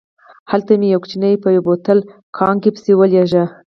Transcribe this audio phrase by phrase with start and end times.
[0.49, 1.99] هملته مې یو کوچنی په یو بوتل
[2.37, 3.43] کاګناک پسې ولېږه.